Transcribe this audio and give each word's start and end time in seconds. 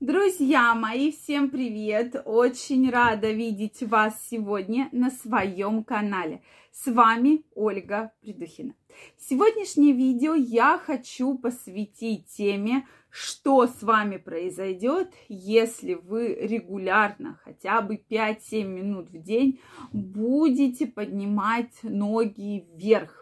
Друзья 0.00 0.74
мои, 0.74 1.12
всем 1.12 1.50
привет! 1.50 2.22
Очень 2.24 2.88
рада 2.88 3.30
видеть 3.32 3.82
вас 3.82 4.14
сегодня 4.30 4.88
на 4.92 5.10
своем 5.10 5.84
канале. 5.84 6.40
С 6.72 6.90
вами 6.90 7.44
Ольга 7.54 8.10
Придухина. 8.22 8.74
Сегодняшнее 9.18 9.92
видео 9.92 10.32
я 10.32 10.78
хочу 10.78 11.36
посвятить 11.36 12.28
теме, 12.28 12.86
что 13.10 13.66
с 13.66 13.82
вами 13.82 14.16
произойдет, 14.16 15.12
если 15.28 15.92
вы 15.92 16.34
регулярно, 16.34 17.38
хотя 17.44 17.82
бы 17.82 18.02
5-7 18.10 18.64
минут 18.64 19.10
в 19.10 19.22
день, 19.22 19.60
будете 19.92 20.86
поднимать 20.86 21.74
ноги 21.82 22.64
вверх 22.74 23.19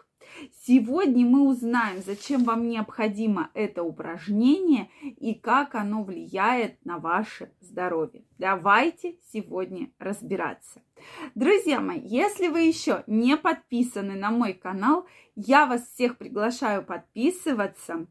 Сегодня 0.65 1.25
мы 1.25 1.47
узнаем, 1.47 2.01
зачем 2.05 2.43
вам 2.43 2.67
необходимо 2.67 3.49
это 3.53 3.83
упражнение 3.83 4.89
и 5.01 5.33
как 5.33 5.75
оно 5.75 6.03
влияет 6.03 6.83
на 6.85 6.97
ваше 6.97 7.51
здоровье. 7.61 8.23
Давайте 8.37 9.17
сегодня 9.31 9.91
разбираться. 9.99 10.81
Друзья 11.35 11.79
мои, 11.79 12.01
если 12.01 12.47
вы 12.47 12.61
еще 12.61 13.03
не 13.07 13.37
подписаны 13.37 14.15
на 14.15 14.31
мой 14.31 14.53
канал, 14.53 15.05
я 15.35 15.65
вас 15.65 15.87
всех 15.87 16.17
приглашаю 16.17 16.83
подписываться. 16.83 18.07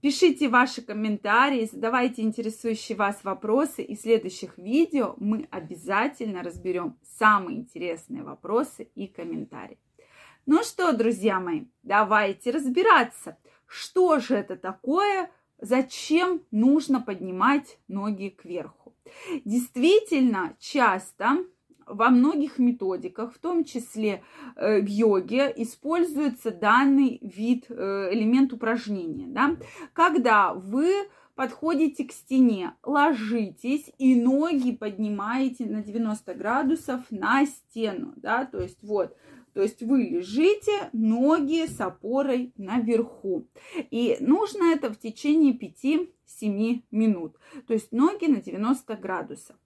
Пишите 0.00 0.48
ваши 0.48 0.80
комментарии, 0.80 1.68
задавайте 1.70 2.22
интересующие 2.22 2.96
вас 2.96 3.22
вопросы, 3.22 3.82
и 3.82 3.94
в 3.94 4.00
следующих 4.00 4.56
видео 4.56 5.14
мы 5.18 5.46
обязательно 5.50 6.42
разберем 6.42 6.98
самые 7.18 7.58
интересные 7.58 8.22
вопросы 8.22 8.84
и 8.94 9.06
комментарии. 9.06 9.78
Ну 10.52 10.64
что, 10.64 10.92
друзья 10.92 11.38
мои, 11.38 11.66
давайте 11.84 12.50
разбираться, 12.50 13.38
что 13.66 14.18
же 14.18 14.34
это 14.34 14.56
такое, 14.56 15.30
зачем 15.60 16.42
нужно 16.50 17.00
поднимать 17.00 17.78
ноги 17.86 18.30
кверху. 18.30 18.92
Действительно, 19.44 20.56
часто 20.58 21.44
во 21.86 22.08
многих 22.08 22.58
методиках, 22.58 23.32
в 23.32 23.38
том 23.38 23.62
числе 23.62 24.24
э, 24.56 24.80
в 24.80 24.86
йоге, 24.86 25.54
используется 25.56 26.50
данный 26.50 27.20
вид, 27.22 27.66
э, 27.68 28.08
элемент 28.10 28.52
упражнения. 28.52 29.28
Да? 29.28 29.56
Когда 29.92 30.52
вы 30.52 30.90
подходите 31.36 32.06
к 32.06 32.10
стене, 32.10 32.72
ложитесь 32.82 33.92
и 33.98 34.20
ноги 34.20 34.72
поднимаете 34.72 35.66
на 35.66 35.80
90 35.80 36.34
градусов 36.34 37.02
на 37.10 37.46
стену. 37.46 38.14
Да? 38.16 38.46
То 38.46 38.60
есть 38.60 38.82
вот 38.82 39.16
то 39.52 39.62
есть 39.62 39.82
вы 39.82 40.02
лежите, 40.04 40.90
ноги 40.92 41.66
с 41.66 41.80
опорой 41.80 42.52
наверху. 42.56 43.46
И 43.90 44.16
нужно 44.20 44.72
это 44.72 44.92
в 44.92 44.98
течение 44.98 45.52
5-7 45.52 46.82
минут. 46.90 47.36
То 47.66 47.74
есть 47.74 47.92
ноги 47.92 48.26
на 48.26 48.40
90 48.40 48.96
градусов. 48.96 49.56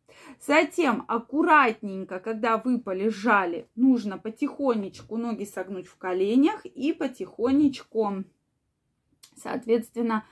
Затем 0.41 1.05
аккуратненько, 1.09 2.21
когда 2.21 2.57
вы 2.57 2.79
полежали, 2.81 3.69
нужно 3.75 4.17
потихонечку 4.19 5.17
ноги 5.17 5.45
согнуть 5.45 5.87
в 5.87 5.97
коленях 5.97 6.65
и 6.65 6.93
потихонечку, 6.93 8.25
соответственно, 9.37 10.25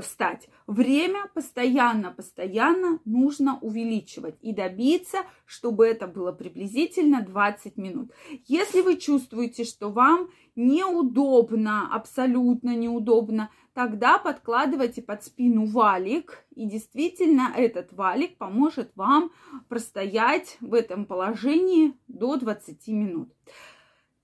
встать. 0.00 0.48
Время 0.66 1.30
постоянно, 1.34 2.10
постоянно 2.10 3.00
нужно 3.04 3.58
увеличивать 3.60 4.36
и 4.40 4.52
добиться, 4.52 5.18
чтобы 5.44 5.86
это 5.86 6.06
было 6.06 6.32
приблизительно 6.32 7.22
20 7.22 7.76
минут. 7.76 8.12
Если 8.46 8.80
вы 8.80 8.96
чувствуете, 8.96 9.64
что 9.64 9.90
вам 9.90 10.30
неудобно, 10.56 11.94
абсолютно 11.94 12.74
неудобно, 12.74 13.50
тогда 13.74 14.18
подкладывайте 14.18 15.02
под 15.02 15.22
спину 15.22 15.66
валик, 15.66 16.44
и 16.54 16.66
действительно 16.66 17.52
этот 17.54 17.92
валик 17.92 18.38
поможет 18.38 18.90
вам 18.94 19.32
простоять 19.68 20.56
в 20.60 20.72
этом 20.72 21.04
положении 21.04 21.94
до 22.08 22.36
20 22.36 22.88
минут. 22.88 23.28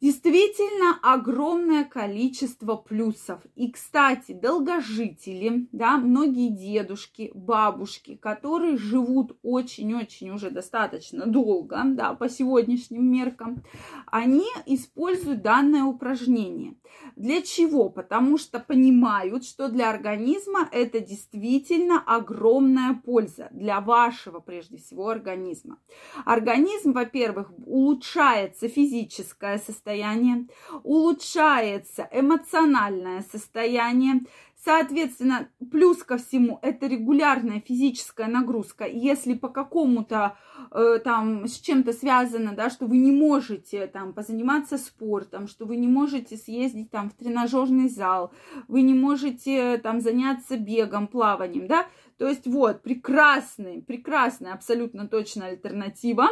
Действительно 0.01 0.99
огромное 1.03 1.85
количество 1.85 2.77
плюсов. 2.77 3.43
И, 3.55 3.71
кстати, 3.71 4.33
долгожители, 4.33 5.69
да, 5.73 5.99
многие 5.99 6.49
дедушки, 6.49 7.31
бабушки, 7.35 8.17
которые 8.17 8.79
живут 8.79 9.37
очень-очень 9.43 10.31
уже 10.31 10.51
достаточно 10.51 11.27
долго, 11.27 11.83
да, 11.85 12.15
по 12.15 12.31
сегодняшним 12.31 13.13
меркам, 13.13 13.63
они 14.07 14.47
используют 14.65 15.43
данное 15.43 15.85
упражнение. 15.85 16.77
Для 17.17 17.43
чего? 17.43 17.91
Потому 17.91 18.39
что 18.39 18.59
понимают, 18.59 19.45
что 19.45 19.69
для 19.69 19.91
организма 19.91 20.67
это 20.73 21.01
действительно 21.01 22.03
огромная 22.07 22.95
польза 22.95 23.49
для 23.53 23.81
вашего, 23.81 24.41
прежде 24.41 24.79
всего, 24.79 25.09
организма. 25.09 25.79
Организм, 26.25 26.93
во-первых, 26.93 27.53
улучшается 27.67 28.69
физическое 28.69 29.59
состояние, 29.59 29.90
состояние, 29.91 30.47
улучшается 30.85 32.09
эмоциональное 32.13 33.25
состояние. 33.31 34.21
Соответственно, 34.63 35.49
плюс 35.73 36.05
ко 36.05 36.19
всему, 36.19 36.59
это 36.61 36.87
регулярная 36.87 37.63
физическая 37.67 38.29
нагрузка. 38.29 38.87
Если 38.87 39.33
по 39.33 39.49
какому-то 39.49 40.37
э, 40.71 40.99
там 41.03 41.47
с 41.47 41.59
чем-то 41.59 41.95
связано, 41.95 42.53
да, 42.53 42.69
что 42.69 42.85
вы 42.85 42.99
не 42.99 43.11
можете 43.11 43.87
там 43.87 44.13
позаниматься 44.13 44.77
спортом, 44.77 45.49
что 45.49 45.65
вы 45.65 45.77
не 45.77 45.89
можете 45.89 46.37
съездить 46.37 46.91
там 46.91 47.09
в 47.09 47.15
тренажерный 47.15 47.89
зал, 47.89 48.33
вы 48.69 48.83
не 48.83 48.93
можете 48.93 49.79
там 49.79 50.03
заняться 50.03 50.59
бегом, 50.59 51.07
плаванием, 51.07 51.67
да, 51.67 51.87
то 52.19 52.29
есть 52.29 52.47
вот 52.47 52.83
прекрасный, 52.83 53.81
прекрасная 53.81 54.53
абсолютно 54.53 55.09
точная 55.09 55.53
альтернатива, 55.53 56.29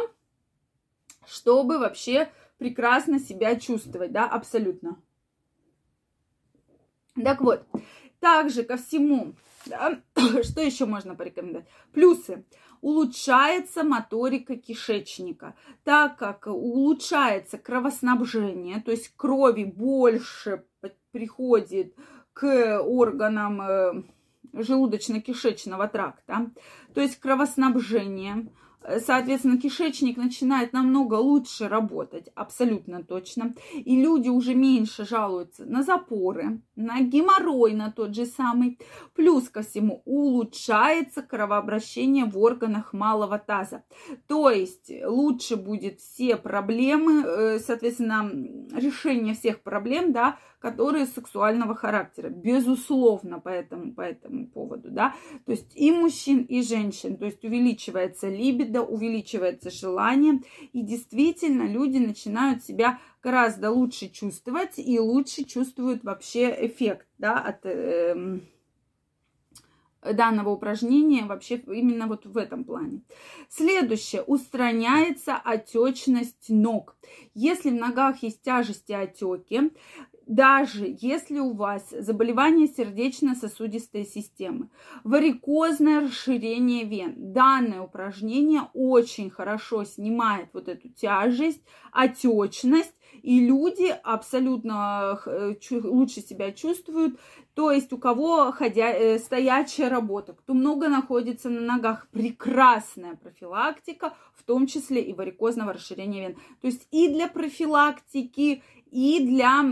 чтобы 1.25 1.79
вообще 1.79 2.29
прекрасно 2.59 3.19
себя 3.19 3.55
чувствовать, 3.55 4.11
да, 4.11 4.27
абсолютно. 4.27 5.01
Так 7.15 7.41
вот, 7.41 7.65
также 8.19 8.63
ко 8.63 8.77
всему, 8.77 9.33
да, 9.65 9.99
что 10.43 10.61
еще 10.61 10.85
можно 10.85 11.15
порекомендовать? 11.15 11.67
Плюсы. 11.91 12.45
Улучшается 12.81 13.83
моторика 13.83 14.55
кишечника, 14.55 15.55
так 15.83 16.17
как 16.17 16.47
улучшается 16.47 17.57
кровоснабжение, 17.57 18.81
то 18.81 18.91
есть 18.91 19.11
крови 19.17 19.65
больше 19.65 20.63
приходит 21.11 21.93
к 22.31 22.79
органам 22.81 23.61
э, 23.61 24.03
желудочно-кишечного 24.53 25.89
тракта, 25.89 26.51
то 26.93 27.01
есть 27.01 27.17
кровоснабжение, 27.17 28.49
соответственно, 29.05 29.57
кишечник 29.57 30.17
начинает 30.17 30.73
намного 30.73 31.15
лучше 31.15 31.67
работать, 31.67 32.29
абсолютно 32.35 33.03
точно. 33.03 33.53
И 33.73 34.01
люди 34.01 34.29
уже 34.29 34.55
меньше 34.55 35.05
жалуются 35.05 35.65
на 35.65 35.83
запоры, 35.83 36.61
на 36.75 37.01
геморрой 37.01 37.73
на 37.73 37.91
тот 37.91 38.15
же 38.15 38.25
самый. 38.25 38.79
Плюс 39.13 39.49
ко 39.49 39.61
всему 39.61 40.01
улучшается 40.05 41.21
кровообращение 41.21 42.25
в 42.25 42.37
органах 42.37 42.93
малого 42.93 43.37
таза. 43.37 43.83
То 44.27 44.49
есть 44.49 44.91
лучше 45.05 45.55
будет 45.55 45.99
все 45.99 46.37
проблемы, 46.37 47.23
э, 47.23 47.59
соответственно, 47.59 48.29
решение 48.73 49.33
всех 49.33 49.61
проблем, 49.61 50.13
да, 50.13 50.37
которые 50.59 51.05
сексуального 51.05 51.73
характера, 51.73 52.29
безусловно, 52.29 53.39
по 53.39 53.49
этому, 53.49 53.93
по 53.93 54.01
этому 54.01 54.47
поводу, 54.47 54.89
да, 54.91 55.15
то 55.45 55.51
есть 55.53 55.71
и 55.75 55.91
мужчин, 55.91 56.43
и 56.43 56.61
женщин, 56.61 57.17
то 57.17 57.25
есть 57.25 57.43
увеличивается 57.45 58.27
либидо, 58.27 58.68
увеличивается 58.77 59.69
желание, 59.69 60.41
и 60.73 60.81
действительно 60.81 61.63
люди 61.63 61.97
начинают 61.97 62.63
себя 62.63 62.99
гораздо 63.23 63.71
лучше 63.71 64.09
чувствовать 64.09 64.77
и 64.77 64.99
лучше 64.99 65.43
чувствуют 65.43 66.03
вообще 66.03 66.55
эффект, 66.65 67.07
да, 67.17 67.39
от 67.39 67.65
э, 67.65 68.39
данного 70.01 70.49
упражнения 70.49 71.25
вообще 71.25 71.55
именно 71.57 72.07
вот 72.07 72.25
в 72.25 72.37
этом 72.37 72.63
плане. 72.63 73.01
Следующее. 73.49 74.23
Устраняется 74.23 75.35
отечность 75.35 76.49
ног. 76.49 76.95
Если 77.33 77.69
в 77.69 77.75
ногах 77.75 78.23
есть 78.23 78.41
тяжести 78.41 78.93
отеки, 78.93 79.71
даже 80.29 80.95
если 81.01 81.39
у 81.39 81.53
вас 81.53 81.89
заболевание 81.89 82.67
сердечно-сосудистой 82.67 84.05
системы, 84.05 84.69
варикозное 85.03 86.01
расширение 86.01 86.83
вен, 86.85 87.33
данное 87.33 87.81
упражнение 87.81 88.69
очень 88.75 89.31
хорошо 89.31 89.85
снимает 89.85 90.49
вот 90.53 90.67
эту 90.67 90.89
тяжесть, 90.89 91.63
отечность, 91.91 92.93
и 93.23 93.39
люди 93.43 93.91
абсолютно 94.03 95.19
э, 95.25 95.55
лучше 95.71 96.21
себя 96.21 96.51
чувствуют. 96.51 97.19
То 97.55 97.71
есть 97.71 97.91
у 97.91 97.97
кого 97.97 98.51
ходя, 98.51 98.91
э, 98.91 99.17
стоячая 99.17 99.89
работа, 99.89 100.33
кто 100.33 100.53
много 100.53 100.89
находится 100.89 101.49
на 101.49 101.61
ногах, 101.61 102.07
прекрасная 102.11 103.15
профилактика, 103.15 104.13
в 104.35 104.43
том 104.43 104.67
числе 104.67 105.01
и 105.01 105.13
варикозного 105.13 105.73
расширения 105.73 106.27
вен. 106.27 106.37
То 106.61 106.67
есть 106.67 106.87
и 106.91 107.07
для 107.07 107.27
профилактики, 107.27 108.61
и 108.91 109.25
для 109.25 109.63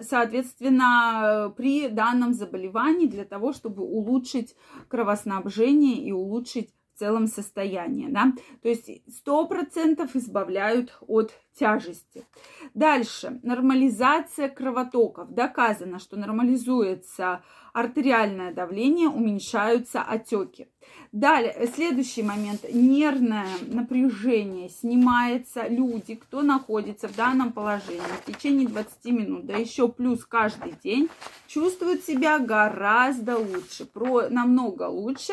соответственно, 0.00 1.52
при 1.56 1.88
данном 1.88 2.34
заболевании 2.34 3.06
для 3.06 3.24
того, 3.24 3.52
чтобы 3.52 3.82
улучшить 3.82 4.54
кровоснабжение 4.88 5.96
и 5.96 6.12
улучшить 6.12 6.70
в 6.94 6.98
целом 6.98 7.28
состояние, 7.28 8.08
да, 8.08 8.32
то 8.60 8.68
есть 8.68 8.90
сто 9.08 9.46
процентов 9.46 10.16
избавляют 10.16 10.98
от 11.06 11.32
тяжести. 11.54 12.26
Дальше, 12.74 13.38
нормализация 13.42 14.48
кровотоков. 14.48 15.32
Доказано, 15.32 16.00
что 16.00 16.16
нормализуется 16.16 17.42
артериальное 17.78 18.52
давление, 18.52 19.08
уменьшаются 19.08 20.02
отеки. 20.02 20.68
Далее, 21.12 21.70
следующий 21.74 22.22
момент. 22.22 22.64
Нервное 22.70 23.48
напряжение 23.62 24.68
снимается. 24.68 25.66
Люди, 25.68 26.14
кто 26.16 26.42
находится 26.42 27.08
в 27.08 27.16
данном 27.16 27.52
положении 27.52 28.00
в 28.00 28.24
течение 28.24 28.68
20 28.68 29.04
минут, 29.06 29.46
да 29.46 29.56
еще 29.56 29.88
плюс 29.88 30.24
каждый 30.24 30.74
день, 30.82 31.08
чувствуют 31.46 32.04
себя 32.04 32.38
гораздо 32.38 33.38
лучше, 33.38 33.86
про, 33.86 34.28
намного 34.28 34.84
лучше 34.84 35.32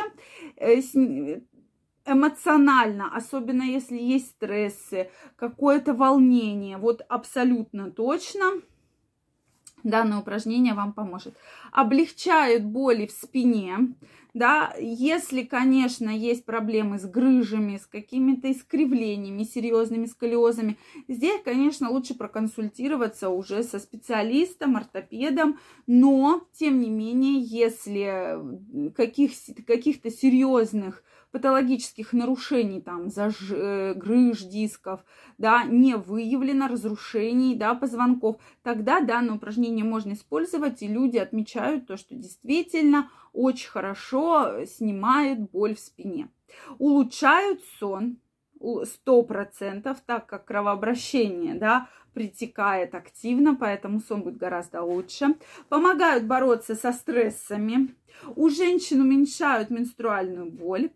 э, 0.55 0.81
эмоционально, 2.05 3.13
особенно 3.13 3.63
если 3.63 3.97
есть 3.97 4.29
стрессы, 4.29 5.09
какое-то 5.35 5.93
волнение, 5.93 6.77
вот 6.77 7.01
абсолютно 7.09 7.91
точно 7.91 8.61
данное 9.85 10.19
упражнение 10.19 10.73
вам 10.73 10.93
поможет. 10.93 11.35
Облегчает 11.71 12.65
боли 12.65 13.05
в 13.05 13.11
спине, 13.11 13.95
да, 14.35 14.73
если, 14.77 15.43
конечно, 15.43 16.09
есть 16.09 16.43
проблемы 16.43 16.99
с 16.99 17.05
грыжами, 17.05 17.77
с 17.77 17.87
какими-то 17.87 18.51
искривлениями, 18.51 19.43
серьезными 19.43 20.07
сколиозами, 20.07 20.77
здесь, 21.07 21.41
конечно, 21.45 21.89
лучше 21.89 22.15
проконсультироваться 22.15 23.29
уже 23.29 23.63
со 23.63 23.79
специалистом, 23.79 24.75
ортопедом, 24.75 25.57
но, 25.87 26.45
тем 26.51 26.81
не 26.81 26.89
менее, 26.89 27.39
если 27.39 28.37
каких, 28.97 29.31
каких-то 29.65 30.11
серьезных 30.11 31.01
патологических 31.35 32.13
нарушений, 32.13 32.79
там, 32.79 33.09
заж... 33.09 33.35
Э, 33.51 33.93
грыж 33.93 34.43
дисков, 34.43 35.03
да, 35.37 35.65
не 35.65 35.97
выявлено 35.97 36.69
разрушений, 36.69 37.55
да, 37.55 37.75
позвонков, 37.75 38.37
тогда 38.63 39.01
данное 39.01 39.35
упражнение 39.35 39.83
можно 39.83 40.13
использовать, 40.13 40.81
и 40.81 40.87
люди 40.87 41.17
отмечают 41.17 41.87
то, 41.87 41.97
что 41.97 42.15
действительно 42.15 43.09
очень 43.33 43.67
хорошо 43.69 44.65
снимает 44.65 45.51
боль 45.51 45.75
в 45.75 45.79
спине. 45.81 46.29
Улучшают 46.79 47.59
сон, 47.79 48.15
сто 48.85 49.23
процентов, 49.23 49.97
так 50.05 50.25
как 50.25 50.45
кровообращение, 50.45 51.55
да, 51.55 51.87
притекает 52.13 52.95
активно, 52.95 53.55
поэтому 53.55 53.99
сон 53.99 54.23
будет 54.23 54.37
гораздо 54.37 54.81
лучше. 54.81 55.35
Помогают 55.69 56.25
бороться 56.25 56.75
со 56.75 56.93
стрессами. 56.93 57.93
У 58.35 58.49
женщин 58.49 59.01
уменьшают 59.01 59.69
менструальную 59.69 60.49
боль. 60.49 60.91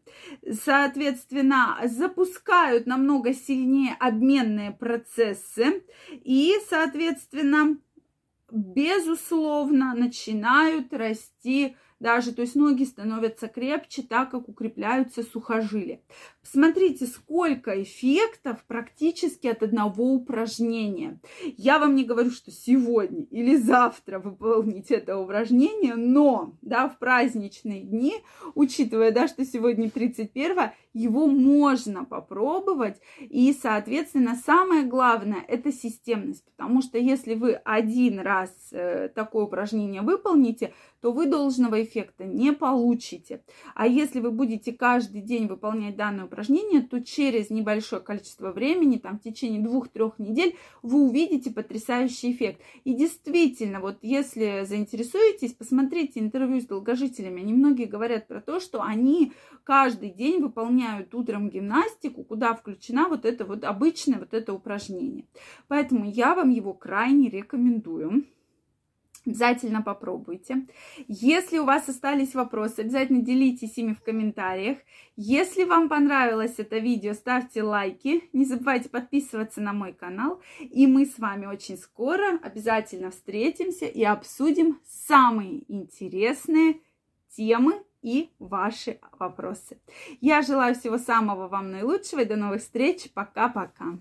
Соответственно, 0.50 1.78
запускают 1.86 2.88
намного 2.88 3.34
сильнее 3.34 3.98
обменные 4.00 4.72
процессы. 4.72 5.84
И, 6.12 6.54
соответственно, 6.70 7.78
безусловно, 8.52 9.94
начинают 9.94 10.94
расти 10.94 11.76
даже, 12.00 12.34
то 12.34 12.42
есть 12.42 12.56
ноги 12.56 12.86
становятся 12.86 13.48
крепче, 13.48 14.04
так 14.04 14.32
как 14.32 14.48
укрепляются 14.48 15.22
сухожилия. 15.22 16.00
Посмотрите, 16.42 17.06
сколько 17.06 17.84
эффектов 17.84 18.64
практически 18.66 19.48
от 19.48 19.62
одного 19.62 20.14
упражнения. 20.14 21.20
Я 21.58 21.80
вам 21.80 21.96
не 21.96 22.06
говорю, 22.06 22.32
что 22.32 22.50
сегодня 22.50 23.24
или 23.26 23.58
завтра 23.58 24.20
выполнить 24.20 24.90
это 24.90 25.18
упражнение, 25.18 25.96
но, 25.96 26.56
да, 26.62 26.88
в 26.88 26.98
праздничные 26.98 27.82
дни, 27.82 28.16
учитывая, 28.56 29.12
да, 29.12 29.28
что 29.28 29.44
сегодня 29.46 29.90
31 29.90 30.72
его 30.94 31.28
можно 31.28 32.06
попробовать. 32.06 33.02
И, 33.20 33.54
соответственно, 33.54 34.36
самое 34.36 34.84
главное– 34.84 35.44
это 35.48 35.74
системность. 35.74 36.46
Потому 36.56 36.82
что 36.82 36.98
если 36.98 37.36
вы 37.36 37.54
один 37.54 38.20
раз 38.20 38.50
э, 38.72 39.10
такое 39.14 39.44
упражнение 39.44 40.02
выполните, 40.02 40.74
то 41.02 41.12
вы 41.12 41.28
должного 41.28 41.82
эффекта 41.82 42.26
не 42.26 42.52
получите. 42.54 43.44
А 43.76 43.88
если 43.88 44.20
вы 44.20 44.32
будете 44.32 44.74
каждый 44.74 45.22
день 45.22 45.48
выполнять 45.48 45.96
данное 45.96 46.26
упражнение, 46.30 46.82
то 46.82 47.02
через 47.02 47.50
небольшое 47.50 48.02
количество 48.02 48.52
времени, 48.52 48.98
там 48.98 49.18
в 49.18 49.24
течение 49.24 49.62
двух-трех 49.62 50.20
недель, 50.20 50.56
вы 50.82 51.02
увидите 51.02 51.52
потрясающий 51.52 52.32
эффект. 52.32 52.62
И 52.84 52.94
действительно, 52.94 53.80
вот 53.80 53.98
если 54.02 54.64
заинтересуетесь, 54.66 55.54
посмотрите 55.54 56.20
интервью 56.20 56.62
с 56.62 56.66
долгожителями. 56.66 57.42
Они 57.42 57.54
многие 57.54 57.86
говорят 57.86 58.28
про 58.28 58.42
то, 58.42 58.60
что 58.60 58.82
они 58.82 59.34
каждый 59.64 60.12
день 60.12 60.42
выполняют 60.42 61.14
утром 61.16 61.50
гимнастику, 61.50 62.24
куда 62.24 62.54
включена 62.54 63.10
вот 63.10 63.26
это 63.26 63.46
вот 63.46 63.64
обычное 63.64 64.20
вот 64.20 64.34
это 64.34 64.54
упражнение. 64.54 65.26
Поэтому 65.68 66.10
я 66.10 66.36
вам 66.36 66.50
его 66.50 66.74
крайне 66.74 67.30
рекомендую. 67.30 68.26
Обязательно 69.26 69.82
попробуйте. 69.82 70.66
Если 71.08 71.58
у 71.58 71.66
вас 71.66 71.90
остались 71.90 72.36
вопросы, 72.36 72.80
обязательно 72.80 73.22
делитесь 73.22 73.78
ими 73.78 73.94
в 73.94 74.02
комментариях. 74.02 74.78
Если 75.16 75.66
вам 75.66 75.90
понравилось 75.90 76.56
это 76.58 76.78
видео, 76.78 77.14
ставьте 77.14 77.62
лайки. 77.62 78.24
Не 78.34 78.46
забывайте 78.46 78.90
подписываться 78.90 79.62
на 79.62 79.74
мой 79.74 79.94
канал. 79.94 80.42
И 80.60 80.88
мы 80.88 81.06
с 81.06 81.20
вами 81.20 81.46
очень 81.46 81.78
скоро 81.78 82.40
обязательно 82.42 83.12
встретимся 83.12 83.86
и 83.86 84.04
обсудим 84.04 84.80
самые 84.86 85.64
интересные 85.72 86.80
темы 87.36 87.84
и 88.02 88.30
ваши 88.40 89.00
вопросы. 89.20 89.80
Я 90.22 90.42
желаю 90.42 90.76
всего 90.76 90.98
самого 90.98 91.48
вам 91.48 91.72
наилучшего 91.72 92.22
и 92.22 92.26
до 92.26 92.38
новых 92.38 92.62
встреч. 92.62 93.12
Пока-пока. 93.14 93.98